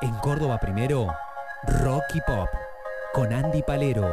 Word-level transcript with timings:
En 0.00 0.14
Córdoba 0.18 0.58
primero, 0.58 1.08
Rocky 1.82 2.20
Pop, 2.24 2.48
con 3.12 3.32
Andy 3.32 3.62
Palero. 3.62 4.06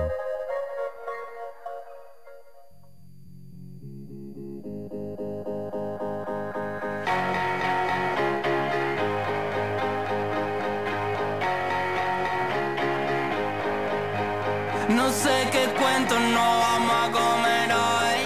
No 14.89 15.09
sé 15.11 15.49
qué 15.51 15.67
cuento 15.79 16.19
no 16.19 16.59
vamos 16.65 16.95
a 16.95 17.11
comer 17.11 17.71
hoy. 17.73 18.21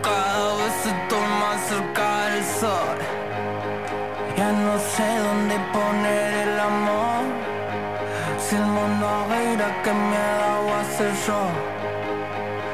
Cada 0.00 0.56
vez 0.58 0.86
estoy 0.86 1.26
más 1.40 1.60
cerca 1.66 2.26
del 2.26 2.44
sol. 2.44 2.98
Ya 4.36 4.52
no 4.52 4.78
sé 4.78 5.18
dónde 5.18 5.56
poner 5.72 5.99
que 9.84 9.92
miedo 9.92 10.62
voy 10.64 10.72
a 10.72 10.80
hacer 10.80 11.12
yo. 11.26 11.40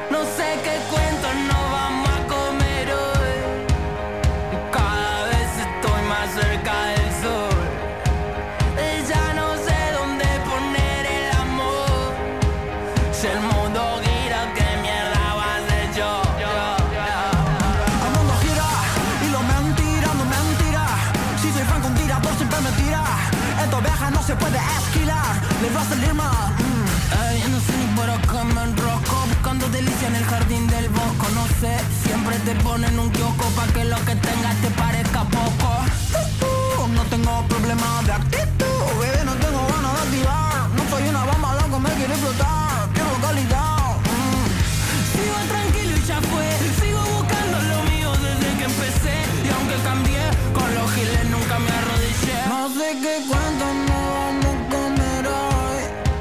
No 0.09 0.19
sé 0.35 0.47
qué 0.63 0.75
cuento 0.91 1.27
no 1.49 1.59
vamos 1.77 2.09
a 2.09 2.19
comer 2.35 2.87
hoy. 2.91 3.37
Cada 4.71 5.25
vez 5.25 5.49
estoy 5.67 6.01
más 6.11 6.27
cerca 6.39 6.73
del 6.91 7.09
sol. 7.21 7.59
Y 8.87 8.89
ya 9.11 9.33
no 9.39 9.47
sé 9.65 9.77
dónde 9.99 10.25
poner 10.49 11.01
el 11.17 11.27
amor. 11.45 12.07
Si 13.11 13.27
el 13.27 13.41
mundo 13.41 13.81
gira, 14.03 14.39
¿qué 14.55 14.67
mierda 14.81 15.23
va 15.39 15.49
a 15.55 15.59
ser 15.69 15.85
yo? 15.99 16.11
El 18.05 18.11
mundo 18.17 18.33
gira 18.43 18.69
y 19.25 19.29
lo 19.35 19.41
mentira, 19.53 20.09
no 20.19 20.25
mentira. 20.25 20.83
Si 21.41 21.51
soy 21.51 21.63
franco, 21.63 21.87
un 21.87 21.95
tirador 21.95 22.33
siempre 22.35 22.59
me 22.61 22.71
tira. 22.71 23.03
Esto 23.63 23.81
viaja, 23.81 24.09
no 24.09 24.21
se 24.23 24.35
puede 24.35 24.57
esquilar. 24.79 25.35
Le 25.61 25.69
va 25.69 25.81
a 25.81 25.85
salir 25.85 26.13
mal. 26.13 26.56
Por 27.97 28.09
acá 28.09 28.43
me 28.43 28.63
enrosco 28.63 29.15
Buscando 29.27 29.67
delicia 29.69 30.07
en 30.07 30.15
el 30.15 30.25
jardín 30.25 30.67
del 30.67 30.87
bosco. 30.89 31.25
No 31.33 31.45
sé, 31.59 31.73
siempre 32.03 32.37
te 32.45 32.53
ponen 32.63 32.97
un 32.99 33.09
kiosco 33.11 33.45
Pa' 33.55 33.67
que 33.73 33.83
lo 33.85 33.97
que 34.05 34.15
tengas 34.15 34.55
te 34.61 34.69
parezca 34.71 35.23
poco. 35.23 35.69
Uh, 36.47 36.87
no 36.89 37.03
tengo 37.13 37.45
problema 37.47 37.87
de 38.05 38.11
actitud, 38.13 38.56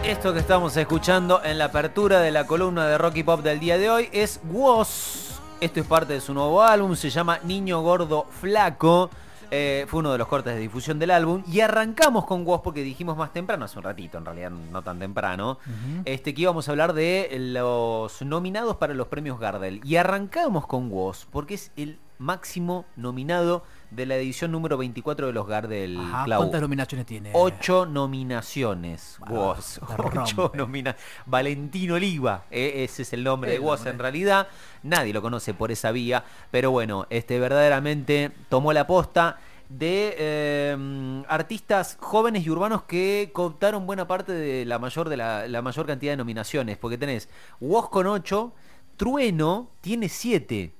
Esto 0.06 0.32
que 0.32 0.38
estamos 0.38 0.76
escuchando 0.76 1.42
en 1.42 1.58
la 1.58 1.64
apertura 1.64 2.20
de 2.20 2.30
la 2.30 2.46
columna 2.46 2.86
de 2.86 2.96
Rocky 2.96 3.24
Pop 3.24 3.42
del 3.42 3.58
día 3.58 3.76
de 3.76 3.90
hoy 3.90 4.08
es 4.12 4.40
Woz. 4.52 5.40
Esto 5.60 5.80
es 5.80 5.86
parte 5.86 6.12
de 6.12 6.20
su 6.20 6.32
nuevo 6.32 6.62
álbum, 6.62 6.94
se 6.94 7.10
llama 7.10 7.40
Niño 7.42 7.80
Gordo 7.82 8.24
Flaco. 8.30 9.10
Eh, 9.50 9.84
fue 9.88 9.98
uno 9.98 10.12
de 10.12 10.18
los 10.18 10.28
cortes 10.28 10.54
de 10.54 10.60
difusión 10.60 11.00
del 11.00 11.10
álbum. 11.10 11.42
Y 11.50 11.58
arrancamos 11.58 12.24
con 12.24 12.46
Woz 12.46 12.60
porque 12.62 12.82
dijimos 12.82 13.16
más 13.16 13.32
temprano, 13.32 13.64
hace 13.64 13.78
un 13.78 13.82
ratito, 13.82 14.16
en 14.16 14.24
realidad 14.24 14.50
no 14.50 14.80
tan 14.82 15.00
temprano, 15.00 15.58
este, 16.04 16.34
que 16.34 16.42
íbamos 16.42 16.68
a 16.68 16.70
hablar 16.70 16.92
de 16.92 17.28
los 17.40 18.22
nominados 18.22 18.76
para 18.76 18.94
los 18.94 19.08
premios 19.08 19.40
Gardel. 19.40 19.80
Y 19.82 19.96
arrancamos 19.96 20.68
con 20.68 20.88
Woz 20.88 21.26
porque 21.32 21.54
es 21.54 21.72
el 21.76 21.98
máximo 22.18 22.84
nominado 22.94 23.64
de 23.90 24.06
la 24.06 24.16
edición 24.16 24.52
número 24.52 24.76
24 24.76 25.26
de 25.28 25.32
los 25.32 25.46
Gardel. 25.46 25.98
Ajá, 25.98 26.24
Clau. 26.24 26.40
¿Cuántas 26.40 26.60
nominaciones 26.60 27.06
tiene? 27.06 27.30
Ocho 27.32 27.86
nominaciones. 27.86 29.18
Ah, 29.22 29.32
Woz. 29.32 29.80
Ocho 29.98 30.52
nomina 30.54 30.96
Valentín 31.26 31.90
Oliva. 31.92 32.44
eh, 32.50 32.84
ese 32.84 33.02
es 33.02 33.12
el 33.12 33.24
nombre 33.24 33.52
de 33.52 33.58
Woz 33.58 33.80
nombre. 33.80 33.90
en 33.92 33.98
realidad. 33.98 34.48
Nadie 34.82 35.12
lo 35.12 35.22
conoce 35.22 35.54
por 35.54 35.70
esa 35.70 35.92
vía. 35.92 36.24
Pero 36.50 36.70
bueno, 36.70 37.06
este 37.10 37.38
verdaderamente 37.38 38.32
tomó 38.48 38.72
la 38.72 38.86
posta 38.86 39.38
de 39.68 40.14
eh, 40.16 41.24
artistas 41.28 41.96
jóvenes 42.00 42.46
y 42.46 42.50
urbanos 42.50 42.84
que 42.84 43.30
cooptaron 43.32 43.84
buena 43.86 44.06
parte 44.06 44.32
de 44.32 44.64
la 44.64 44.78
mayor 44.78 45.08
de 45.08 45.16
la, 45.16 45.48
la 45.48 45.60
mayor 45.62 45.86
cantidad 45.86 46.12
de 46.12 46.16
nominaciones. 46.16 46.76
Porque 46.76 46.98
tenés 46.98 47.28
Woz 47.60 47.88
con 47.90 48.06
8, 48.06 48.52
Trueno 48.96 49.70
tiene 49.80 50.08
7, 50.08 50.72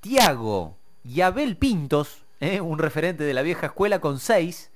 Tiago 0.00 0.76
y 1.04 1.20
Abel 1.20 1.56
Pintos, 1.56 2.24
eh, 2.40 2.60
un 2.60 2.78
referente 2.78 3.24
de 3.24 3.34
la 3.34 3.42
vieja 3.42 3.66
escuela 3.66 4.00
con 4.00 4.18
6. 4.18 4.70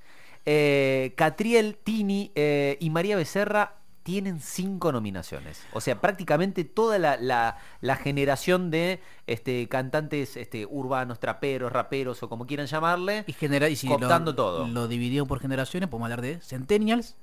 Eh, 0.45 1.13
Catriel, 1.15 1.77
Tini 1.83 2.31
eh, 2.35 2.77
y 2.79 2.89
María 2.89 3.15
Becerra 3.15 3.75
tienen 4.03 4.39
cinco 4.39 4.91
nominaciones. 4.91 5.61
O 5.73 5.79
sea, 5.81 6.01
prácticamente 6.01 6.63
toda 6.63 6.97
la, 6.97 7.17
la- 7.17 7.59
la 7.81 7.95
generación 7.95 8.71
de 8.71 8.99
este, 9.27 9.67
cantantes 9.69 10.37
este, 10.37 10.65
urbanos, 10.65 11.19
traperos, 11.19 11.71
raperos 11.71 12.23
o 12.23 12.27
como 12.29 12.47
quieran 12.47 12.65
llamarle. 12.65 13.23
Y, 13.27 13.33
genera, 13.33 13.69
y 13.69 13.75
si 13.75 13.87
Cooptando 13.87 14.31
lo, 14.31 14.35
todo. 14.35 14.67
lo 14.67 14.87
dividieron 14.87 15.27
por 15.27 15.39
generaciones, 15.39 15.87
podemos 15.87 16.05
hablar 16.07 16.21
de 16.21 16.39
Centennials, 16.41 17.15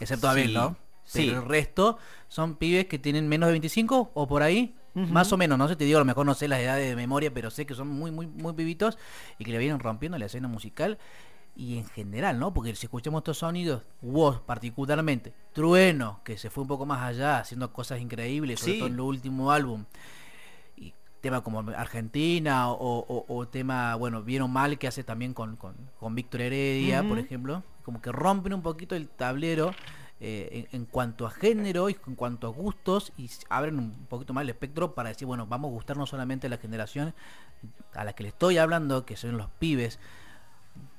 excepto 0.00 0.28
Abel, 0.28 0.48
Sí, 0.48 0.52
¿no? 0.54 0.76
sí. 1.04 1.28
El 1.30 1.42
resto 1.46 1.96
son 2.28 2.56
pibes 2.56 2.84
que 2.84 2.98
tienen 2.98 3.26
menos 3.26 3.46
de 3.46 3.52
25 3.52 4.10
o 4.12 4.28
por 4.28 4.42
ahí, 4.42 4.74
Más 4.94 5.32
o 5.32 5.36
menos, 5.36 5.56
no 5.58 5.68
sé, 5.68 5.76
te 5.76 5.84
digo, 5.84 5.98
a 5.98 6.00
lo 6.00 6.04
mejor 6.04 6.26
no 6.26 6.34
sé 6.34 6.48
las 6.48 6.60
edades 6.60 6.88
de 6.88 6.96
memoria, 6.96 7.32
pero 7.32 7.50
sé 7.50 7.66
que 7.66 7.74
son 7.74 7.88
muy, 7.88 8.10
muy, 8.10 8.26
muy 8.26 8.52
pibitos 8.52 8.98
y 9.38 9.44
que 9.44 9.52
le 9.52 9.58
vienen 9.58 9.78
rompiendo 9.78 10.18
la 10.18 10.26
escena 10.26 10.48
musical 10.48 10.98
y 11.56 11.78
en 11.78 11.86
general, 11.86 12.38
¿no? 12.38 12.52
Porque 12.54 12.74
si 12.74 12.86
escuchamos 12.86 13.20
estos 13.20 13.38
sonidos, 13.38 13.82
Woz 14.02 14.40
particularmente, 14.40 15.32
Trueno, 15.52 16.20
que 16.24 16.36
se 16.38 16.50
fue 16.50 16.62
un 16.62 16.68
poco 16.68 16.84
más 16.86 17.02
allá, 17.02 17.38
haciendo 17.38 17.72
cosas 17.72 18.00
increíbles, 18.00 18.60
sobre 18.60 18.72
Sí. 18.72 18.78
todo 18.78 18.88
en 18.88 18.94
el 18.94 19.00
último 19.00 19.50
álbum, 19.52 19.84
y 20.76 20.94
tema 21.20 21.42
como 21.42 21.60
Argentina 21.60 22.70
o, 22.70 22.98
o- 22.98 23.24
o 23.28 23.48
tema, 23.48 23.94
bueno, 23.96 24.22
bien 24.22 24.42
o 24.42 24.48
mal 24.48 24.78
que 24.78 24.86
hace 24.88 25.04
también 25.04 25.34
con, 25.34 25.56
con, 25.56 25.74
con 25.98 26.14
Víctor 26.14 26.42
Heredia, 26.42 27.06
por 27.06 27.18
ejemplo, 27.18 27.62
como 27.84 28.00
que 28.00 28.12
rompen 28.12 28.52
un 28.54 28.62
poquito 28.62 28.94
el 28.94 29.08
tablero 29.08 29.74
eh, 30.20 30.66
en, 30.72 30.84
cuanto 30.84 31.26
a 31.26 31.30
género 31.30 31.88
y 31.88 31.96
en 32.06 32.14
cuanto 32.14 32.48
a 32.48 32.50
gustos 32.50 33.12
y 33.16 33.30
abren 33.48 33.78
un 33.78 34.06
poquito 34.08 34.32
más 34.32 34.42
el 34.42 34.50
espectro 34.50 34.94
para 34.94 35.10
decir, 35.10 35.26
bueno, 35.26 35.46
vamos 35.46 35.70
a 35.70 35.72
gustar 35.72 35.96
no 35.96 36.06
solamente 36.06 36.48
a 36.48 36.50
la 36.50 36.58
generación 36.58 37.14
a 37.94 38.04
la 38.04 38.12
que 38.14 38.24
le 38.24 38.30
estoy 38.30 38.58
hablando, 38.58 39.04
que 39.04 39.16
son 39.16 39.36
los 39.36 39.48
pibes, 39.58 39.98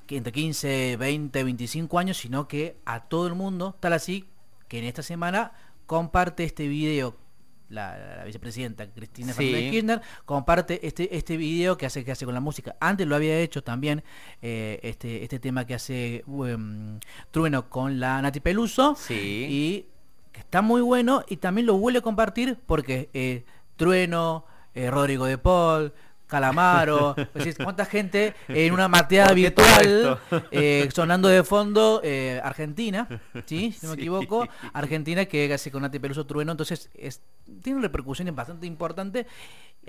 entre 0.08 0.32
15, 0.32 0.98
20, 0.98 1.44
25 1.44 2.00
años, 2.00 2.18
sino 2.18 2.48
que 2.48 2.78
a 2.86 3.02
todo 3.02 3.28
el 3.28 3.36
mundo, 3.36 3.76
tal 3.80 3.94
así 3.94 4.26
que 4.68 4.80
en 4.80 4.86
esta 4.86 5.04
semana 5.04 5.52
comparte 5.86 6.44
este 6.44 6.68
video 6.68 7.16
la, 7.70 8.18
la 8.18 8.24
vicepresidenta 8.26 8.88
Cristina 8.92 9.34
Sí. 9.34 9.46
Fernández 9.46 9.72
Kirchner 9.72 10.02
comparte 10.26 10.86
este 10.88 11.16
este 11.16 11.38
video 11.38 11.78
que 11.78 11.86
hace 11.86 12.04
que 12.04 12.12
hace 12.12 12.26
con 12.26 12.34
la 12.34 12.40
música. 12.40 12.76
Antes 12.80 13.08
lo 13.08 13.16
había 13.16 13.40
hecho 13.40 13.64
también 13.64 14.04
eh, 14.42 14.80
este 14.84 15.24
este 15.24 15.40
tema 15.40 15.66
que 15.66 15.76
hace 15.76 16.24
um, 16.28 17.00
Trueno 17.32 17.70
con 17.70 18.00
la 18.00 18.22
Nati 18.22 18.40
Peluso 18.40 18.96
Sí. 18.96 19.14
y 19.50 19.86
que 20.32 20.40
está 20.42 20.62
muy 20.62 20.82
bueno 20.82 21.24
y 21.28 21.38
también 21.38 21.66
lo 21.68 21.78
vuelve 21.78 22.00
a 22.00 22.02
compartir 22.02 22.58
porque 22.66 23.10
eh, 23.14 23.44
Trueno, 23.78 24.46
eh, 24.76 24.92
Rodrigo 24.92 25.26
de 25.26 25.38
Paul, 25.38 25.94
Calamaro, 26.30 27.16
es 27.18 27.34
decir, 27.34 27.58
cuánta 27.64 27.84
gente 27.86 28.36
en 28.48 28.72
una 28.72 28.88
mateada 28.88 29.30
¿Por 29.30 29.36
qué 29.38 29.52
todo 29.52 29.66
virtual 29.66 30.20
eh, 30.52 30.88
sonando 30.94 31.28
de 31.28 31.44
fondo 31.44 32.00
eh, 32.04 32.40
Argentina, 32.44 33.08
¿sí? 33.46 33.72
Si 33.74 33.86
no 33.86 33.92
me 33.92 33.96
Sí. 34.00 34.02
equivoco, 34.02 34.48
Argentina 34.72 35.26
que 35.26 35.52
hace 35.54 35.72
con 35.72 35.82
Nati 35.82 36.00
Peluso 36.00 36.26
Trueno, 36.26 36.52
entonces 36.52 36.90
es, 36.94 37.22
tiene 37.64 37.82
repercusiones 37.82 38.34
bastante 38.34 38.66
importantes. 38.68 39.26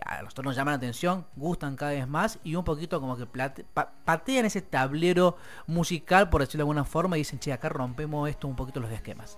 A 0.06 0.22
nosotros 0.22 0.46
nos 0.46 0.56
llaman 0.56 0.72
la 0.72 0.76
atención, 0.78 1.26
gustan 1.36 1.76
cada 1.76 1.90
vez 1.90 2.08
más 2.08 2.38
y 2.42 2.54
un 2.54 2.64
poquito 2.64 3.00
como 3.00 3.16
que 3.18 3.26
plate- 3.26 3.64
pa- 3.74 3.92
patean 4.04 4.46
ese 4.46 4.62
tablero 4.62 5.36
musical, 5.66 6.31
por 6.31 6.40
decirlo 6.40 6.58
de 6.58 6.62
alguna 6.62 6.84
forma, 6.84 7.16
y 7.19 7.20
dicen, 7.20 7.38
che, 7.38 7.52
acá 7.52 7.69
rompemos 7.69 8.28
esto 8.31 8.48
un 8.48 8.56
poquito 8.56 8.81
los 8.81 8.90
esquemas. 8.90 9.36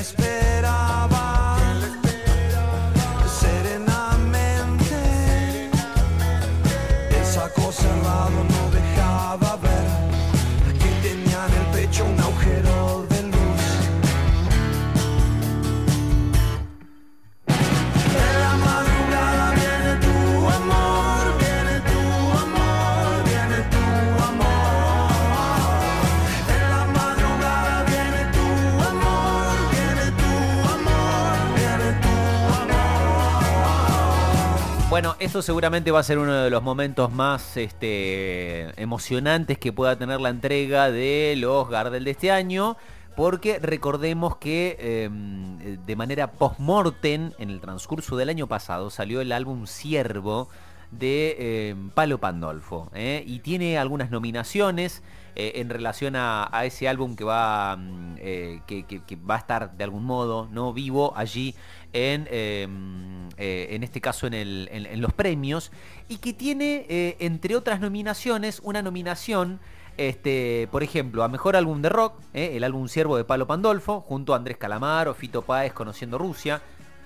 I 0.00 0.02
spent 0.02 0.49
Bueno, 35.00 35.16
esto 35.18 35.40
seguramente 35.40 35.90
va 35.90 36.00
a 36.00 36.02
ser 36.02 36.18
uno 36.18 36.34
de 36.34 36.50
los 36.50 36.62
momentos 36.62 37.10
más 37.10 37.56
este, 37.56 38.78
emocionantes 38.78 39.56
que 39.56 39.72
pueda 39.72 39.96
tener 39.96 40.20
la 40.20 40.28
entrega 40.28 40.90
de 40.90 41.36
los 41.38 41.70
Gardel 41.70 42.04
de 42.04 42.10
este 42.10 42.30
año. 42.30 42.76
Porque 43.16 43.58
recordemos 43.60 44.36
que 44.36 44.76
em, 44.78 45.56
de 45.86 45.96
manera 45.96 46.32
post-mortem, 46.32 47.32
en 47.38 47.48
el 47.48 47.62
transcurso 47.62 48.18
del 48.18 48.28
año 48.28 48.46
pasado, 48.46 48.90
salió 48.90 49.22
el 49.22 49.32
álbum 49.32 49.66
Siervo 49.66 50.50
de 50.90 51.70
em, 51.70 51.88
Palo 51.88 52.18
Pandolfo. 52.18 52.90
¿eh? 52.94 53.24
Y 53.26 53.38
tiene 53.38 53.78
algunas 53.78 54.10
nominaciones 54.10 55.02
eh, 55.34 55.52
en 55.54 55.70
relación 55.70 56.14
a, 56.14 56.46
a 56.52 56.66
ese 56.66 56.90
álbum 56.90 57.16
que 57.16 57.24
va, 57.24 57.74
mm, 57.74 58.09
eh, 58.20 58.60
que, 58.66 58.84
va 59.28 59.34
a 59.36 59.38
estar 59.38 59.72
de 59.76 59.84
algún 59.84 60.04
modo 60.04 60.48
no 60.52 60.72
vivo 60.72 61.12
allí 61.16 61.54
en, 61.92 62.28
em, 62.30 63.28
eh, 63.36 63.68
en 63.70 63.82
este 63.82 64.00
caso 64.00 64.26
en, 64.26 64.34
el- 64.34 64.68
en- 64.72 65.00
los 65.00 65.12
premios 65.12 65.72
y 66.08 66.18
que 66.18 66.32
tiene 66.32 66.86
eh, 66.88 67.16
entre 67.20 67.56
otras 67.56 67.80
nominaciones 67.80 68.60
una 68.62 68.82
nominación 68.82 69.60
este, 69.96 70.66
por 70.70 70.82
ejemplo, 70.82 71.22
a 71.24 71.28
Mejor 71.28 71.56
Álbum 71.56 71.82
de 71.82 71.90
Rock, 71.90 72.14
el 72.32 72.64
álbum 72.64 72.88
Siervo 72.88 73.18
de 73.18 73.24
Palo 73.24 73.46
Pandolfo, 73.46 74.00
junto 74.00 74.32
a 74.32 74.36
Andrés 74.36 74.56
Calamaro, 74.56 75.12
Fito 75.12 75.42
Páez, 75.42 75.74
Conociendo 75.74 76.16
Rusia. 76.16 76.62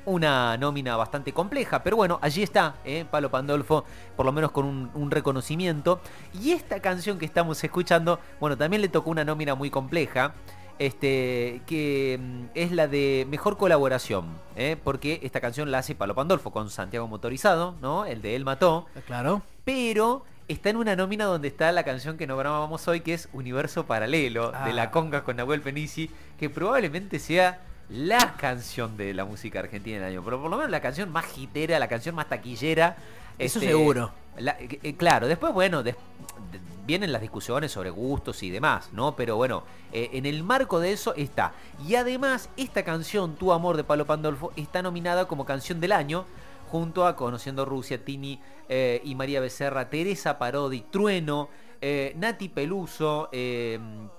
Una 0.06 0.56
nómina 0.58 0.94
bastante 0.96 1.32
compleja, 1.32 1.82
pero 1.82 1.96
bueno, 1.96 2.18
allí 2.22 2.42
está, 2.42 2.74
eh, 2.84 3.06
Palo 3.10 3.30
Pandolfo, 3.30 3.84
por 4.16 4.26
lo 4.26 4.32
menos 4.32 4.50
con 4.52 4.66
un, 4.66 4.90
un 4.94 5.10
reconocimiento. 5.10 5.98
Y 6.40 6.52
esta 6.52 6.78
canción 6.80 7.18
que 7.18 7.24
estamos 7.24 7.64
escuchando, 7.64 8.20
bueno, 8.38 8.56
también 8.56 8.82
le 8.82 8.88
tocó 8.88 9.10
una 9.10 9.24
nómina 9.24 9.54
muy 9.54 9.70
compleja, 9.70 10.34
este, 10.78 11.60
que 11.66 12.18
mm, 12.20 12.44
es 12.54 12.72
la 12.72 12.88
de 12.88 13.26
mejor 13.30 13.56
colaboración, 13.56 14.26
eh, 14.56 14.76
porque 14.82 15.20
esta 15.22 15.40
canción 15.40 15.70
la 15.70 15.78
hace 15.78 15.94
Palo 15.94 16.14
Pandolfo 16.14 16.50
con 16.50 16.70
Santiago 16.70 17.06
Motorizado, 17.08 17.74
¿no? 17.80 18.04
El 18.06 18.22
de 18.22 18.36
Él 18.36 18.44
Mató 18.44 18.86
Claro. 19.06 19.42
pero 19.64 20.24
está 20.48 20.70
en 20.70 20.76
una 20.76 20.94
nómina 20.96 21.24
donde 21.24 21.48
está 21.48 21.72
la 21.72 21.84
canción 21.84 22.16
que 22.18 22.26
nombrábamos 22.26 22.86
hoy, 22.88 23.00
que 23.00 23.14
es 23.14 23.28
Universo 23.32 23.86
Paralelo, 23.86 24.50
de 24.50 24.56
Ah. 24.58 24.72
La 24.72 24.90
Conga 24.90 25.24
con 25.24 25.36
Nahuel 25.36 25.60
Penici, 25.62 26.10
que 26.38 26.50
probablemente 26.50 27.18
sea 27.18 27.60
la 27.88 28.34
canción 28.36 28.96
de 28.96 29.14
la 29.14 29.24
música 29.24 29.60
argentina 29.60 29.98
del 29.98 30.06
año, 30.06 30.22
pero 30.24 30.40
por 30.40 30.50
lo 30.50 30.56
menos 30.56 30.70
la 30.70 30.80
canción 30.80 31.10
más 31.12 31.36
hitera, 31.38 31.78
la 31.78 31.88
canción 31.88 32.14
más 32.14 32.28
taquillera. 32.28 32.96
Eso 33.38 33.58
este, 33.58 33.70
seguro. 33.72 34.10
la- 34.36 34.52
eh, 34.60 34.78
eh, 34.82 34.94
claro, 34.96 35.26
después, 35.28 35.52
bueno, 35.52 35.82
des- 35.82 35.96
vienen 36.86 37.12
las 37.12 37.22
discusiones 37.22 37.72
sobre 37.72 37.90
gustos 37.90 38.42
y 38.42 38.50
demás, 38.50 38.90
¿no? 38.92 39.16
Pero 39.16 39.36
bueno, 39.36 39.64
eh, 39.92 40.10
en 40.12 40.26
el 40.26 40.42
marco 40.42 40.80
de 40.80 40.92
eso 40.92 41.14
está. 41.14 41.52
Y 41.86 41.94
además, 41.94 42.50
esta 42.56 42.84
canción, 42.84 43.36
Tu 43.36 43.52
Amor 43.52 43.76
de 43.76 43.84
Palo 43.84 44.06
Pandolfo, 44.06 44.52
está 44.56 44.82
nominada 44.82 45.26
como 45.26 45.44
canción 45.44 45.80
del 45.80 45.92
año, 45.92 46.26
junto 46.68 47.06
a 47.06 47.16
Conociendo 47.16 47.64
Rusia, 47.64 48.04
Tini 48.04 48.40
eh, 48.68 49.00
y 49.04 49.14
María 49.14 49.40
Becerra, 49.40 49.88
Teresa 49.88 50.38
Parodi, 50.38 50.82
Trueno, 50.82 51.48
eh, 51.80 52.14
Nati 52.16 52.48
Peluso, 52.48 53.28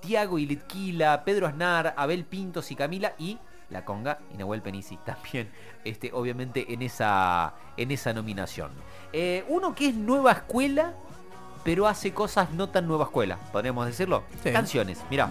Tiago 0.00 0.38
y 0.38 0.46
Litquila, 0.46 1.24
Pedro 1.24 1.46
Aznar, 1.46 1.94
Abel 1.96 2.24
Pintos 2.24 2.70
y 2.70 2.76
Camila 2.76 3.14
y 3.18 3.38
La 3.70 3.84
Conga 3.84 4.18
y 4.32 4.36
Nahuel 4.36 4.62
Penici 4.62 4.96
también, 5.04 5.50
este, 5.84 6.12
obviamente 6.12 6.72
en 6.72 6.82
esa, 6.82 7.54
en 7.76 7.90
esa 7.90 8.12
nominación. 8.12 8.70
Uno 9.48 9.74
que 9.74 9.88
es 9.88 9.94
nueva 9.94 10.32
escuela, 10.32 10.94
pero 11.66 11.88
hace 11.88 12.14
cosas 12.14 12.52
no 12.52 12.68
tan 12.68 12.86
nueva 12.86 13.06
escuela, 13.06 13.38
podríamos 13.50 13.86
decirlo. 13.86 14.22
Sí. 14.42 14.52
Canciones, 14.52 15.00
mira. 15.10 15.28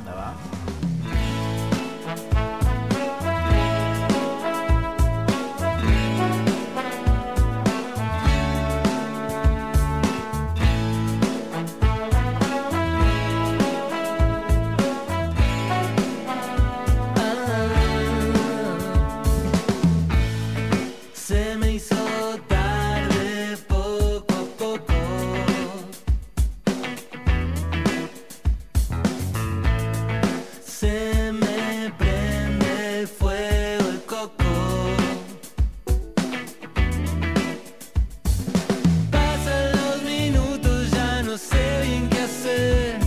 No 41.87 43.04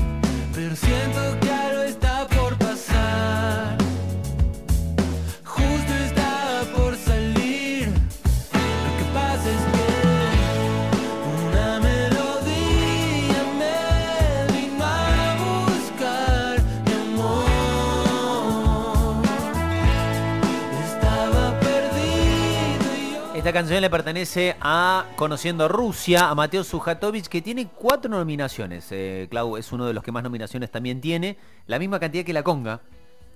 Esta 23.49 23.61
canción 23.61 23.81
le 23.81 23.89
pertenece 23.89 24.57
a 24.61 25.07
Conociendo 25.17 25.69
Rusia, 25.69 26.29
a 26.29 26.35
Mateo 26.35 26.63
Sujatovic, 26.63 27.29
que 27.29 27.41
tiene 27.41 27.67
cuatro 27.67 28.11
nominaciones. 28.11 28.89
Eh, 28.91 29.27
Clau 29.31 29.57
es 29.57 29.73
uno 29.73 29.87
de 29.87 29.95
los 29.95 30.05
que 30.05 30.13
más 30.13 30.23
nominaciones 30.23 30.71
también 30.71 31.01
tiene. 31.01 31.39
La 31.67 31.79
misma 31.79 31.99
cantidad 31.99 32.27
que 32.27 32.35
la 32.35 32.43
conga. 32.43 32.83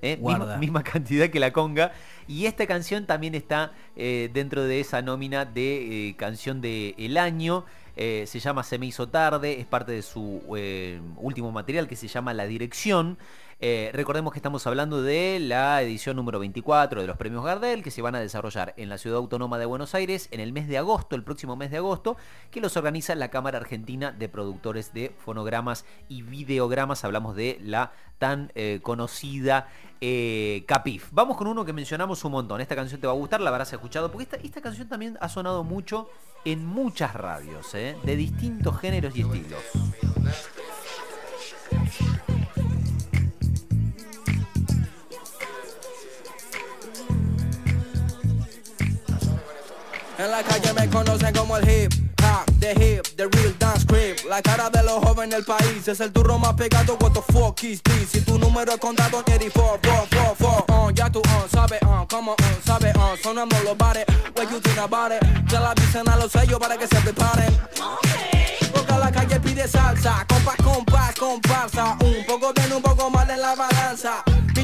eh, 0.03 0.19
misma, 0.59 0.83
cantidad 0.83 1.31
que 1.31 1.41
la 1.41 1.51
conga. 1.51 1.93
Y 2.29 2.45
esta 2.45 2.67
canción 2.67 3.07
también 3.07 3.35
está 3.35 3.73
eh, 3.97 4.29
dentro 4.35 4.65
de 4.65 4.81
esa 4.81 5.01
nómina 5.01 5.47
de 5.47 6.11
eh, 6.11 6.17
canción 6.17 6.61
del 6.61 6.95
el 6.99 7.17
año. 7.17 7.65
Eh, 7.97 8.25
se 8.27 8.39
llama 8.39 8.65
Se 8.65 8.79
me 8.79 8.87
hizo 8.87 9.09
tarde, 9.09 9.61
es 9.61 9.67
parte 9.67 9.93
de 9.93 10.03
su 10.03 10.43
eh, 10.57 11.01
último 11.17 11.53
material 11.53 11.89
que 11.89 11.97
se 11.97 12.09
llama 12.09 12.35
La 12.35 12.45
Dirección. 12.45 13.17
Eh, 13.65 13.93
recordemos 13.95 14.33
que 14.33 14.41
estamos 14.41 14.67
hablando 14.67 15.03
de 15.03 15.39
la 15.39 15.81
edición 15.83 16.17
número 16.17 16.41
24 16.41 17.01
de 17.01 17.07
los 17.07 17.17
premios 17.17 17.45
Gardel 17.45 17.85
que 17.85 17.93
se 17.93 18.03
van 18.03 18.17
a 18.17 18.19
desarrollar 18.19 18.75
en 18.77 18.89
la 18.89 18.99
Ciudad 18.99 19.19
Autónoma 19.19 19.57
de 19.57 19.67
Buenos 19.67 19.95
Aires 19.95 20.27
en 20.33 20.41
el 20.41 20.53
mes 20.53 20.67
de 20.67 20.79
agosto, 20.79 21.15
el 21.15 21.23
próximo 21.23 21.55
mes 21.55 21.71
de 21.71 21.77
agosto, 21.77 22.17
que 22.51 22.61
los 22.61 22.77
organiza 22.77 23.15
la 23.15 23.29
Cámara 23.29 23.59
Argentina 23.59 24.11
de 24.11 24.29
Productores 24.29 24.93
de 24.93 25.15
Fonogramas 25.17 25.85
y 26.09 26.23
Videogramas. 26.23 27.05
Hablamos 27.05 27.37
de 27.37 27.61
la 27.63 27.93
tan 28.19 28.51
eh, 28.57 28.81
conocida 28.83 29.69
eh, 30.01 30.65
Capif. 30.67 31.11
Vamos 31.13 31.37
con 31.37 31.47
uno 31.47 31.65
que 31.65 31.73
mencionamos 31.73 32.25
un 32.25 32.33
montón. 32.33 32.61
Esta 32.61 32.75
canción 32.75 33.01
te 33.01 33.07
va 33.07 33.13
a 33.13 33.17
gustar, 33.17 33.41
la 33.41 33.51
habrás 33.51 33.73
escuchado, 33.73 34.11
porque 34.11 34.25
esta, 34.25 34.39
esta 34.39 34.61
canción 34.61 34.89
también 34.89 35.17
ha 35.21 35.29
sonado 35.29 35.63
mucho 35.63 36.11
en 36.45 36.67
muchas 36.67 37.15
radios, 37.15 37.71
de 37.73 38.17
distintos 38.17 38.77
géneros 38.81 39.17
y 39.17 39.21
estilos. 39.21 40.12
En 50.23 50.31
la 50.31 50.41
calle 50.45 50.73
me 50.75 50.89
conocen 50.89 51.35
como 51.35 51.57
el 51.57 51.69
hip 51.69 51.93
hop, 52.23 52.45
the 52.61 52.71
hip, 52.79 53.03
the 53.17 53.27
real 53.27 53.53
dance 53.59 53.85
creep. 53.85 54.25
La 54.29 54.41
cara 54.41 54.71
de 54.71 54.81
los 54.85 55.03
jóvenes 55.03 55.35
del 55.35 55.45
país 55.45 55.89
es 55.89 55.99
el 55.99 56.13
turro 56.13 56.39
más 56.39 56.55
pegado. 56.55 56.97
What 57.01 57.13
the 57.13 57.23
fuck 57.33 57.61
is 57.65 57.83
this? 57.83 58.11
Si 58.11 58.21
tu 58.21 58.39
número 58.39 58.71
es 58.71 58.79
condado, 58.79 59.19
84, 59.19 59.81
4, 59.83 60.37
4, 60.39 60.65
4. 60.67 60.77
Uh, 60.77 60.91
ya 60.93 61.11
tú 61.11 61.19
uh, 61.19 61.49
sabes, 61.51 61.83
uh, 61.83 62.07
como 62.09 62.33
uh, 62.35 62.37
sabes, 62.65 62.95
uh, 62.95 63.17
sonando 63.21 63.57
los 63.65 63.77
bares. 63.77 64.05
What 64.37 64.49
you 64.49 64.61
think 64.61 64.79
about 64.79 65.11
it? 65.11 65.23
Ya 65.49 65.59
la 65.59 65.73
avisen 65.73 66.09
a 66.09 66.17
los 66.17 66.31
sellos 66.31 66.61
para 66.61 66.79
que 66.79 66.87
se 66.87 67.01
preparen. 67.01 67.59
Porque 68.73 68.93
la 68.93 69.11
calle 69.11 69.41
pide 69.41 69.67
salsa, 69.67 70.25
compás, 70.29 70.57
compás, 70.63 71.15
comparsa. 71.19 71.97
Un 72.01 72.25
poco 72.27 72.53
bien, 72.53 72.73
un 72.73 72.83
poco 72.83 73.11
mal 73.11 73.29
en 73.29 73.41
la 73.41 73.57
balanza. 73.57 74.23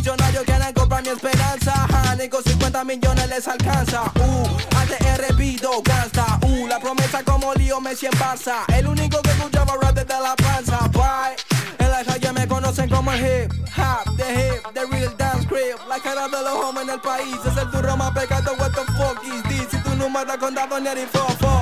Millonarios 0.09 0.45
quieren 0.45 0.73
comprar 0.73 1.03
mi 1.03 1.11
esperanza. 1.11 1.87
Ni 2.19 2.31
con 2.31 2.43
50 2.43 2.83
millones 2.85 3.29
les 3.29 3.47
alcanza. 3.47 4.05
Uh, 4.15 4.79
ATR 4.79 5.35
Vido, 5.35 5.83
gangsta. 5.83 6.39
Uh, 6.45 6.67
la 6.67 6.81
promesa 6.81 7.23
como 7.23 7.53
lío 7.53 7.79
Messi 7.79 8.07
en 8.07 8.13
Barça. 8.13 8.65
El 8.69 8.87
único 8.87 9.21
que 9.21 9.29
escuchaba 9.29 9.75
rap 9.83 9.95
desde 9.95 10.19
la 10.19 10.35
panza. 10.35 10.79
Bye. 10.93 11.37
En 11.79 11.91
la 11.91 12.03
calle 12.05 12.33
me 12.33 12.49
conocen 12.49 12.89
como 12.89 13.13
el 13.13 13.21
hip 13.21 13.53
hop, 13.79 14.17
the 14.17 14.25
hip, 14.33 14.63
the 14.75 14.87
real 14.87 15.15
dance 15.17 15.47
crib. 15.47 15.77
La 15.89 15.99
cara 16.01 16.27
de 16.27 16.43
los 16.43 16.55
hombres 16.55 16.89
en 16.89 16.95
el 16.95 17.01
país 17.01 17.37
es 17.45 17.57
el 17.57 17.71
turro 17.71 17.97
más 17.97 18.13
pecado. 18.13 18.53
What 18.59 18.73
the 18.73 18.85
fuck 18.93 19.23
is 19.25 19.43
this? 19.45 19.69
Si 19.71 19.79
tu 19.83 19.95
número 19.97 20.33
es 20.33 20.39
condado, 20.39 20.81
ni 20.81 21.07
fo, 21.13 21.27
fo, 21.41 21.58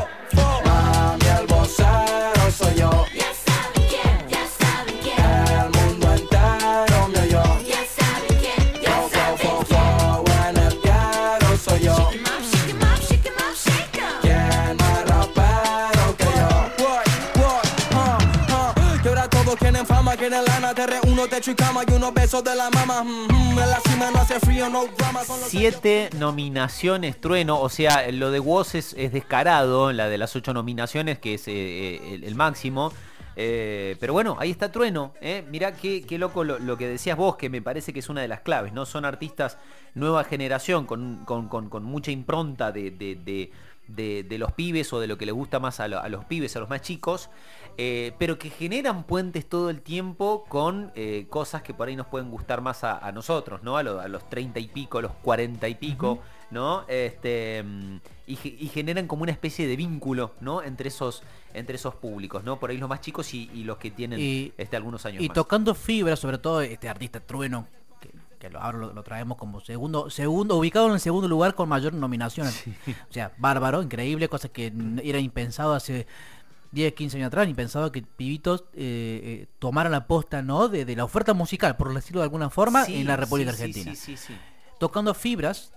techo 21.29 21.51
Siete 25.47 26.11
nominaciones, 26.19 27.21
trueno. 27.21 27.61
O 27.61 27.69
sea, 27.69 28.11
lo 28.13 28.31
de 28.31 28.41
Woz 28.41 28.75
es, 28.75 28.95
es 28.99 29.13
descarado, 29.13 29.93
la 29.93 30.09
de 30.09 30.19
las 30.19 30.35
ocho 30.37 30.53
nominaciones, 30.53 31.19
que 31.19 31.35
es 31.35 31.49
eh, 31.49 31.53
eh, 31.55 32.21
el, 32.23 32.35
máximo. 32.35 32.93
Eh, 33.37 33.97
pero 34.01 34.13
bueno, 34.13 34.37
ahí 34.39 34.51
está 34.51 34.73
Trueno. 34.73 35.13
¿eh? 35.21 35.45
Mirá 35.51 35.75
qué, 35.75 36.05
loco 36.19 36.45
lo, 36.45 36.79
que 36.79 36.89
decías 36.89 37.17
vos, 37.17 37.37
que 37.37 37.51
me 37.51 37.61
parece 37.61 37.93
que 37.93 38.01
es 38.01 38.09
una 38.09 38.23
de 38.23 38.29
las 38.29 38.41
claves. 38.41 38.73
¿no? 38.73 38.87
Son 38.87 39.05
artistas 39.05 39.59
nueva 39.95 40.25
generación, 40.25 40.87
con, 40.87 41.25
mucha 41.83 42.11
impronta 42.11 42.73
de- 42.73 43.51
de- 43.89 44.23
de 44.25 44.39
los 44.39 44.53
pibes 44.53 44.93
o 44.93 45.01
de 45.01 45.07
lo 45.07 45.17
que 45.19 45.27
les 45.27 45.35
gusta 45.35 45.59
más 45.61 45.81
a, 45.81 45.89
lo- 45.89 46.01
a 46.01 46.09
los 46.09 46.25
pibes, 46.25 46.55
a 46.57 46.61
los 46.61 46.69
más 46.69 46.83
chicos. 46.83 47.31
eh, 47.79 48.13
pero 48.19 48.39
que 48.39 48.49
generan 48.49 49.05
puentes 49.05 49.47
todo 49.47 49.69
el 49.69 49.83
tiempo 49.83 50.47
con 50.49 50.93
eh, 50.95 51.27
cosas 51.29 51.61
que 51.63 51.75
por 51.75 51.89
ahí 51.89 51.95
nos 51.97 52.07
pueden 52.07 52.31
gustar 52.31 52.63
más 52.63 52.85
a, 52.85 52.97
a 52.97 53.13
nosotros, 53.13 53.63
¿no? 53.63 53.77
A, 53.77 53.83
lo- 53.83 54.01
a 54.01 54.09
los 54.09 54.27
30 54.31 54.61
y 54.61 54.69
pico, 54.69 54.97
a 54.97 55.03
los 55.03 55.13
40 55.23 55.69
y 55.69 55.75
pico, 55.75 56.21
¿no? 56.51 56.85
Este, 56.89 57.63
mm, 57.63 57.97
y, 58.29 58.33
y 58.65 58.69
generan 58.69 59.07
como 59.07 59.25
una 59.25 59.33
especie 59.33 59.67
de 59.69 59.77
vínculo, 59.77 60.33
¿no? 60.41 60.63
Entre 60.63 60.89
esos, 60.89 61.23
entre 61.53 61.77
esos 61.77 61.95
públicos, 61.97 62.45
¿no? 62.45 62.59
Por 62.59 62.71
ahí 62.71 62.79
los 62.79 62.89
más 62.89 63.03
chicos 63.03 63.35
y, 63.35 63.51
y 63.53 63.65
los 63.65 63.77
que 63.77 63.91
tienen 63.91 64.21
Y- 64.21 64.55
este, 64.57 64.77
algunos 64.77 65.05
años 65.05 65.23
Y 65.23 65.29
más. 65.29 65.35
tocando 65.35 65.75
fibra, 65.75 66.17
sobre 66.17 66.39
todo 66.39 66.63
este 66.63 66.89
artista 66.89 67.21
Trueno, 67.21 67.69
que, 68.37 68.51
lo, 68.51 68.61
ahora 68.61 68.79
lo, 68.79 68.93
lo 68.93 69.03
traemos 69.03 69.37
como 69.37 69.61
segundo, 69.61 70.11
segundo, 70.11 70.57
ubicado 70.57 70.87
en 70.87 70.95
el 70.95 71.01
segundo 71.01 71.29
lugar 71.29 71.55
con 71.55 71.69
mayor 71.69 71.95
nominación. 71.95 72.49
O 72.49 73.13
sea, 73.13 73.33
bárbaro, 73.39 73.83
increíble, 73.83 74.29
cosa 74.29 74.49
que 74.49 74.73
era 75.03 75.19
impensado 75.19 75.75
hace 75.75 76.07
10, 76.73 76.95
15 76.95 77.17
años 77.17 77.27
atrás, 77.29 77.49
impensado 77.49 77.91
que 77.93 78.03
pibitos 78.03 78.65
eh, 78.75 79.21
eh, 79.25 79.47
tomaran 79.59 79.93
la 79.93 80.07
posta, 80.07 80.43
¿no? 80.43 80.69
De, 80.69 80.85
de 80.85 80.97
la 80.97 81.05
oferta 81.05 81.35
musical, 81.35 81.77
por 81.77 81.93
decirlo 81.95 82.21
de 82.21 82.25
alguna 82.25 82.51
forma, 82.51 82.85
Sí, 82.85 82.97
en 83.01 83.07
la 83.07 83.17
República 83.17 83.53
sí, 83.53 83.63
Argentina. 83.63 83.93
Tocando 84.79 85.15
fibras, 85.15 85.73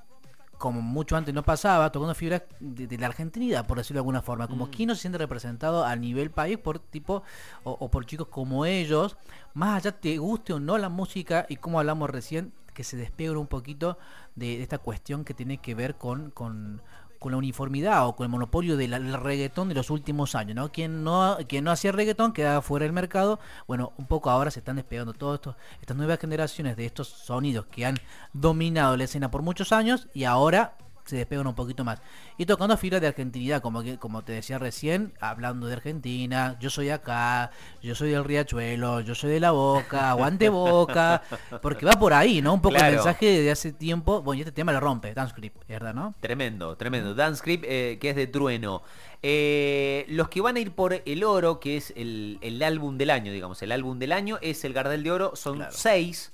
como 0.59 0.81
mucho 0.83 1.15
antes 1.17 1.33
no 1.33 1.41
pasaba, 1.41 1.91
tocando 1.91 2.13
fibras 2.13 2.43
de, 2.59 2.85
de 2.85 2.97
la 2.99 3.07
argentinidad, 3.07 3.65
por 3.65 3.77
decirlo 3.79 3.95
de 3.97 4.01
alguna 4.01 4.21
forma. 4.21 4.47
Como 4.47 4.67
Mm. 4.67 4.69
quién 4.69 4.87
no 4.89 4.95
se 4.95 5.01
siente 5.01 5.17
representado 5.17 5.83
a 5.85 5.95
nivel 5.95 6.29
país 6.29 6.59
por 6.59 6.77
tipo, 6.77 7.23
o, 7.63 7.71
o 7.71 7.89
por 7.89 8.05
chicos 8.05 8.27
como 8.27 8.65
ellos, 8.67 9.17
más 9.55 9.77
allá 9.77 9.93
te 9.99 10.17
guste 10.19 10.53
o 10.53 10.59
no 10.59 10.77
la 10.77 10.89
música 10.89 11.47
y 11.49 11.55
como 11.55 11.79
hablamos 11.79 12.09
recién, 12.11 12.53
que 12.75 12.83
se 12.83 12.95
despeguen 12.97 13.37
un 13.37 13.47
poquito 13.47 13.97
de, 14.35 14.57
de 14.57 14.63
esta 14.63 14.77
cuestión 14.77 15.25
que 15.25 15.33
tiene 15.33 15.57
que 15.57 15.73
ver 15.75 15.95
con, 15.95 16.29
con, 16.31 16.81
con 17.19 17.33
la 17.33 17.38
uniformidad 17.38 18.07
o 18.07 18.15
con 18.15 18.25
el 18.25 18.29
monopolio 18.29 18.77
del 18.77 18.91
del 18.91 19.13
reggaetón 19.13 19.69
de 19.69 19.75
los 19.75 19.89
últimos 19.89 20.35
años, 20.35 20.55
¿no? 20.55 20.71
Quien 20.71 21.03
no, 21.03 21.38
quien 21.47 21.63
no 21.63 21.71
hacía 21.71 21.91
reggaetón 21.91 22.33
quedaba 22.33 22.61
fuera 22.61 22.85
del 22.85 22.93
mercado. 22.93 23.39
Bueno, 23.67 23.93
un 23.97 24.07
poco 24.07 24.29
ahora 24.29 24.51
se 24.51 24.59
están 24.59 24.77
despegando 24.77 25.11
estos, 25.11 25.55
estas 25.81 25.97
nuevas 25.97 26.19
generaciones 26.19 26.75
de 26.75 26.85
estos 26.85 27.07
sonidos 27.07 27.65
que 27.67 27.85
han 27.85 27.97
dominado 28.33 28.97
la 28.97 29.03
escena 29.03 29.29
por 29.29 29.41
muchos 29.41 29.71
años 29.71 30.07
y 30.13 30.23
ahora 30.23 30.75
se 31.09 31.17
despegan 31.17 31.47
un 31.47 31.55
poquito 31.55 31.83
más. 31.83 32.01
Y 32.37 32.45
tocando 32.45 32.77
fibras 32.77 33.01
de 33.01 33.07
argentinidad, 33.07 33.61
como 33.61 33.81
que, 33.83 33.97
como 33.97 34.23
te 34.23 34.33
decía 34.33 34.57
recién, 34.59 35.13
hablando 35.19 35.67
de 35.67 35.73
Argentina, 35.73 36.57
yo 36.59 36.69
soy 36.69 36.89
acá, 36.89 37.51
yo 37.81 37.95
soy 37.95 38.11
del 38.11 38.23
Riachuelo, 38.23 39.01
yo 39.01 39.15
soy 39.15 39.31
de 39.31 39.39
la 39.39 39.51
Boca, 39.51 40.09
aguante 40.11 40.49
Boca, 40.49 41.21
porque 41.61 41.85
va 41.85 41.93
por 41.93 42.13
ahí, 42.13 42.41
¿no? 42.41 42.53
Un 42.53 42.61
poco 42.61 42.75
Claro. 42.75 42.87
el 42.89 42.95
mensaje 42.95 43.41
de 43.41 43.51
hace 43.51 43.73
tiempo, 43.73 44.21
bueno, 44.21 44.37
y 44.37 44.41
este 44.41 44.51
tema 44.51 44.71
lo 44.71 44.79
rompe, 44.79 45.13
Dance 45.13 45.33
Grip, 45.35 45.55
¿verdad, 45.67 45.93
no? 45.93 46.13
Tremendo, 46.19 46.75
tremendo. 46.77 47.13
Dance 47.15 47.41
Creep, 47.43 47.63
eh, 47.65 47.97
que 47.99 48.11
es 48.11 48.15
de 48.15 48.27
trueno. 48.27 48.81
Eh, 49.21 50.05
los 50.09 50.29
que 50.29 50.39
van 50.41 50.55
a 50.55 50.59
ir 50.59 50.71
por 50.71 50.93
el 51.05 51.23
oro, 51.23 51.59
que 51.59 51.75
es 51.77 51.91
el, 51.97 52.37
el 52.41 52.63
álbum 52.63 52.97
del 52.97 53.09
año, 53.09 53.31
digamos. 53.33 53.61
El 53.61 53.71
álbum 53.73 53.99
del 53.99 54.11
año 54.13 54.37
es 54.41 54.63
el 54.63 54.73
Gardel 54.73 55.03
de 55.03 55.11
Oro. 55.11 55.35
Son 55.35 55.57
Claro. 55.57 55.71
seis 55.75 56.31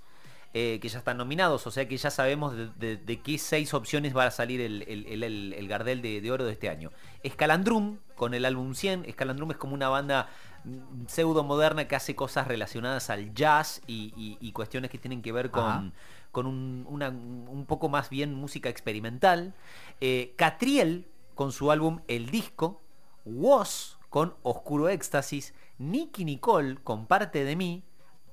eh, 0.57 0.79
que 0.81 0.87
ya 0.87 0.99
están 0.99 1.17
nominados. 1.17 1.67
O 1.67 1.71
sea 1.71 1.85
que 1.87 1.97
ya 1.97 2.09
sabemos 2.09 2.55
de, 2.55 2.69
de- 2.79 2.95
de 2.97 3.19
qué 3.19 3.37
seis 3.37 3.73
opciones 3.73 4.15
va 4.15 4.25
a 4.25 4.31
salir 4.31 4.61
el, 4.61 4.83
el- 4.87 5.05
el- 5.07 5.23
el- 5.23 5.53
el 5.53 5.67
Gardel 5.67 6.01
de, 6.01 6.21
de 6.21 6.31
Oro 6.31 6.45
de 6.45 6.53
este 6.53 6.69
año. 6.69 6.91
Escalandrum, 7.23 7.97
con 8.15 8.33
el 8.33 8.45
álbum 8.45 8.73
100. 8.73 9.03
Escalandrum 9.05 9.51
es 9.51 9.57
como 9.57 9.73
una 9.73 9.89
banda 9.89 10.29
mm, 10.63 11.07
pseudo 11.07 11.43
moderna 11.43 11.87
que 11.89 11.95
hace 11.97 12.15
cosas 12.15 12.47
relacionadas 12.47 13.09
al 13.09 13.33
jazz 13.33 13.81
y, 13.85 14.13
y- 14.15 14.37
y 14.39 14.51
cuestiones 14.53 14.89
que 14.89 14.97
tienen 14.97 15.21
que 15.21 15.31
ver 15.33 15.51
con 15.51 15.63
Ajá. 15.65 15.91
con 16.31 16.47
un, 16.47 16.85
una- 16.89 17.09
un 17.09 17.65
poco 17.67 17.89
más 17.89 18.09
bien 18.09 18.33
música 18.33 18.69
experimental. 18.69 19.53
Eh, 19.99 20.33
Catriel 20.37 21.05
con 21.35 21.51
su 21.51 21.69
álbum 21.69 21.99
El 22.07 22.29
Disco. 22.29 22.81
Woz 23.25 23.97
con 24.09 24.35
Oscuro 24.43 24.87
Éxtasis. 24.87 25.53
Nicky 25.79 26.23
Nicole 26.23 26.75
con 26.83 27.07
Parte 27.07 27.43
de 27.43 27.55
mí. 27.57 27.83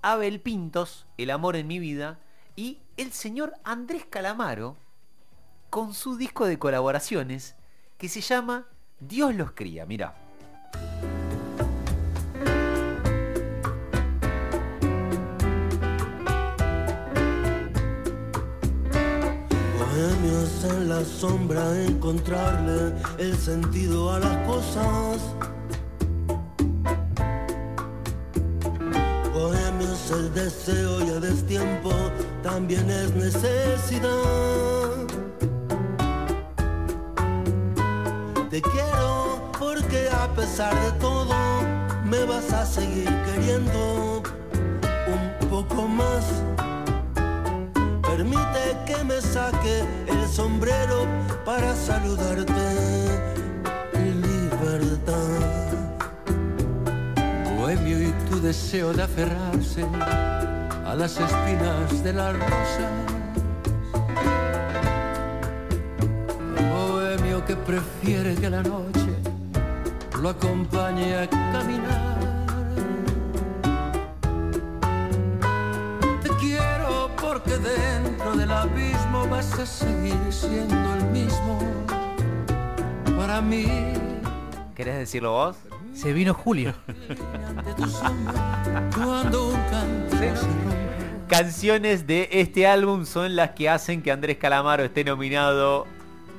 Abel 0.02 0.40
Pintos, 0.40 1.06
El 1.16 1.30
Amor 1.30 1.56
en 1.56 1.68
mi 1.68 1.78
vida. 1.78 2.18
Y 2.56 2.80
el 2.96 3.12
señor 3.12 3.54
Andrés 3.64 4.04
Calamaro 4.04 4.76
con 5.70 5.94
su 5.94 6.16
disco 6.16 6.44
de 6.44 6.58
colaboraciones 6.58 7.54
que 7.96 8.08
se 8.08 8.20
llama 8.20 8.66
Dios 9.00 9.34
los 9.34 9.52
cría. 9.52 9.86
Mira. 9.86 10.14
Bohemios 19.78 20.64
en 20.64 20.88
la 20.88 21.04
sombra, 21.04 21.82
encontrarle 21.84 22.92
el 23.18 23.36
sentido 23.36 24.12
a 24.12 24.18
las 24.18 24.46
cosas. 24.46 25.11
El 30.12 30.34
deseo 30.34 31.00
y 31.00 31.08
el 31.08 31.20
destiempo 31.22 31.90
también 32.42 32.90
es 32.90 33.14
necesidad. 33.14 34.10
Te 38.50 38.60
quiero 38.60 39.50
porque 39.58 40.10
a 40.10 40.28
pesar 40.34 40.74
de 40.84 40.92
todo 40.98 41.34
me 42.04 42.24
vas 42.26 42.52
a 42.52 42.66
seguir 42.66 43.08
queriendo 43.24 44.22
un 45.06 45.48
poco 45.48 45.88
más. 45.88 46.26
Permite 48.02 48.76
que 48.86 49.02
me 49.04 49.18
saque 49.22 49.80
el 50.08 50.28
sombrero 50.28 51.06
para 51.46 51.74
saludarte. 51.74 53.11
Bohemio 57.74 58.08
y 58.08 58.12
tu 58.28 58.38
deseo 58.40 58.92
de 58.92 59.02
aferrarse 59.02 59.82
a 60.84 60.94
las 60.94 61.18
espinas 61.18 62.04
de 62.04 62.12
la 62.12 62.32
rosa. 62.32 62.90
Bohemio 66.70 67.42
que 67.46 67.56
prefiere 67.56 68.34
que 68.34 68.50
la 68.50 68.62
noche 68.62 69.14
lo 70.20 70.28
acompañe 70.28 71.16
a 71.16 71.30
caminar. 71.30 72.18
Te 76.22 76.28
quiero 76.40 77.10
porque 77.18 77.56
dentro 77.56 78.36
del 78.36 78.50
abismo 78.50 79.26
vas 79.30 79.58
a 79.58 79.64
seguir 79.64 80.20
siendo 80.30 80.94
el 80.96 81.04
mismo. 81.06 81.58
Para 83.16 83.40
mí, 83.40 83.66
¿Querés 84.74 84.98
decirlo 84.98 85.32
vos? 85.32 85.56
Se 85.94 86.12
vino 86.12 86.34
Julio. 86.34 86.74
Canciones 91.28 92.06
de 92.06 92.28
este 92.32 92.66
álbum 92.66 93.06
son 93.06 93.36
las 93.36 93.50
que 93.50 93.68
hacen 93.68 94.02
que 94.02 94.10
Andrés 94.10 94.36
Calamaro 94.36 94.84
esté 94.84 95.04
nominado 95.04 95.86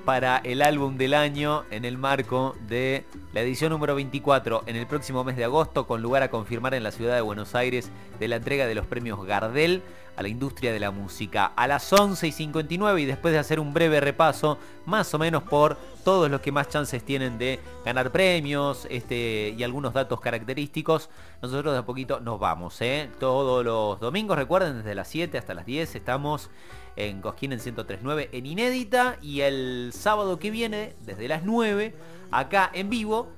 para 0.06 0.38
el 0.38 0.62
álbum 0.62 0.98
del 0.98 1.14
año 1.14 1.64
en 1.72 1.86
el 1.86 1.98
marco 1.98 2.56
de 2.68 3.06
la 3.34 3.42
edición 3.42 3.72
número 3.72 3.96
24 3.96 4.64
en 4.68 4.76
el 4.76 4.86
próximo 4.86 5.24
mes 5.24 5.38
de 5.38 5.46
agosto 5.46 5.88
con 5.88 6.02
lugar 6.02 6.24
a 6.24 6.30
confirmar 6.30 6.74
en 6.74 6.84
la 6.84 6.92
ciudad 6.92 7.16
de 7.16 7.22
Buenos 7.22 7.56
Aires 7.56 7.90
de 8.20 8.28
la 8.28 8.36
entrega 8.36 8.68
de 8.68 8.76
los 8.76 8.86
premios 8.86 9.26
Gardel 9.26 9.82
a 10.16 10.22
la 10.22 10.28
industria 10.28 10.72
de 10.72 10.80
la 10.80 10.92
música 10.92 11.46
a 11.56 11.68
las 11.68 11.92
11 11.92 12.28
y 12.28 12.32
59 12.32 13.02
y 13.02 13.06
después 13.06 13.34
de 13.34 13.40
hacer 13.40 13.60
un 13.60 13.74
breve 13.74 14.00
repaso 14.00 14.58
más 14.86 15.14
o 15.14 15.20
menos 15.20 15.44
por 15.44 15.78
todos 16.04 16.30
los 16.30 16.42
que 16.42 16.52
más 16.52 16.70
chances 16.70 17.04
tienen 17.04 17.38
de 17.38 17.60
ganar 17.86 18.12
premios 18.12 18.88
este, 18.90 19.56
y 19.58 19.64
algunos 19.64 19.94
datos 19.94 20.20
característicos 20.20 21.10
nosotros 21.42 21.74
de 21.74 21.80
a 21.80 21.86
poquito 21.86 22.20
nos 22.20 22.40
vamos 22.40 22.80
¿eh? 22.82 23.10
todos 23.20 23.64
los 23.64 24.00
domingos 24.00 24.38
recuerden 24.38 24.78
desde 24.78 24.96
las 24.96 25.08
7 25.08 25.38
hasta 25.38 25.54
las 25.54 25.66
10 25.66 25.96
estamos 25.96 26.50
en 26.96 27.22
Cosquín 27.22 27.54
en 27.54 27.60
1039 27.60 28.30
en 28.32 28.46
inédita 28.46 29.18
y 29.22 29.42
el 29.42 29.92
sábado 29.94 30.38
que 30.40 30.52
viene 30.52 30.96
desde 31.06 31.28
las 31.28 31.44
9 31.44 31.96
acá 32.32 32.70
en 32.74 32.90
vivo 32.90 33.30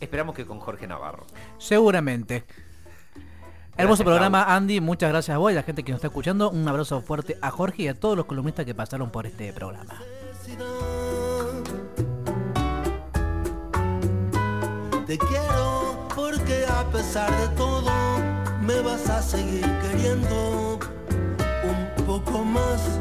esperamos 0.00 0.34
que 0.34 0.44
con 0.44 0.58
Jorge 0.58 0.86
Navarro 0.86 1.26
Seguramente. 1.58 2.44
Hermoso 3.78 4.04
programa, 4.04 4.54
Andy. 4.54 4.80
Muchas 4.80 5.10
gracias 5.10 5.34
a 5.34 5.38
vos 5.38 5.52
y 5.52 5.54
a 5.54 5.56
la 5.56 5.62
gente 5.62 5.82
que 5.82 5.92
nos 5.92 5.98
está 5.98 6.06
escuchando. 6.06 6.50
Un 6.50 6.66
abrazo 6.66 7.02
fuerte 7.02 7.36
a 7.42 7.50
Jorge 7.50 7.82
y 7.82 7.88
a 7.88 7.94
todos 7.94 8.16
los 8.16 8.24
columnistas 8.24 8.64
que 8.64 8.74
pasaron 8.74 9.10
por 9.10 9.26
este 9.26 9.52
programa. 9.52 10.00
Te 15.06 15.18
quiero 15.18 16.08
porque 16.16 16.64
a 16.66 16.84
pesar 16.90 17.30
de 17.38 17.48
todo 17.54 17.90
me 18.62 18.80
vas 18.80 19.08
a 19.10 19.20
seguir 19.20 19.66
queriendo 19.82 20.78
un 21.62 22.04
poco 22.06 22.44
más. 22.44 22.98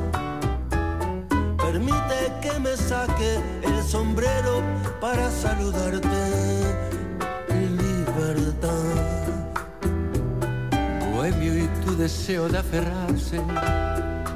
Permite 1.58 2.34
que 2.42 2.60
me 2.60 2.76
saque 2.76 3.40
el 3.64 3.82
sombrero 3.82 4.62
para 5.00 5.32
saludarte. 5.32 6.85
Deseo 12.06 12.48
de 12.48 12.60
aferrarse 12.60 13.42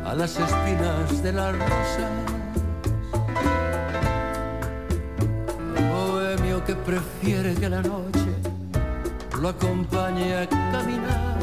a 0.04 0.16
las 0.16 0.40
espinas 0.40 1.22
de 1.22 1.32
las 1.32 1.54
rosas. 1.54 2.12
Bohemio 5.92 6.66
que 6.66 6.74
prefiere 6.74 7.54
que 7.54 7.70
la 7.70 7.84
noche 7.84 8.32
lo 9.40 9.50
acompañe 9.50 10.36
a 10.36 10.50
caminar. 10.50 11.38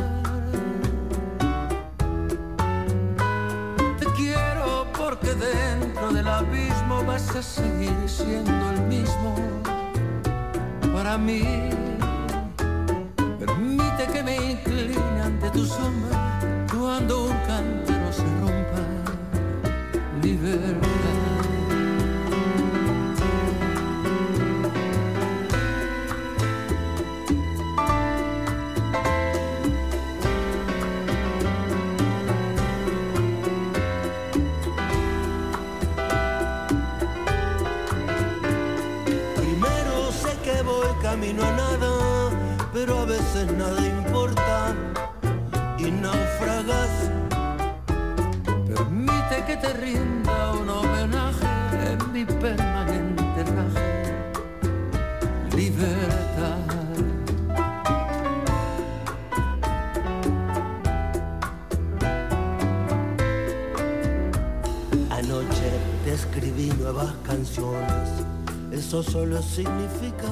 Te 4.01 4.07
quiero 4.17 4.85
porque 4.99 5.33
dentro 5.33 6.13
del 6.13 6.27
abismo 6.27 7.05
vas 7.07 7.37
a 7.37 7.41
seguir 7.41 7.97
siendo 8.09 8.71
el 8.73 8.81
mismo 8.89 9.37
para 10.93 11.17
mí. 11.17 11.76
Nada 43.35 43.87
importa 43.87 44.75
y 45.79 45.91
naufragas. 45.91 47.11
Permite 48.67 49.45
que 49.47 49.57
te 49.57 49.73
rinda 49.75 50.53
un 50.53 50.69
homenaje 50.69 51.47
en 51.91 52.13
mi 52.13 52.25
permanente 52.25 53.45
raje. 53.57 54.15
Libertad. 55.57 56.59
Anoche 65.11 65.71
te 66.05 66.15
escribí 66.15 66.71
nuevas 66.79 67.13
canciones, 67.27 68.09
eso 68.71 69.03
solo 69.03 69.43
significa 69.43 70.29